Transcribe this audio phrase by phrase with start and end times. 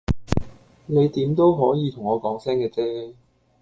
[0.87, 3.13] 你點都可以同我講聲嘅啫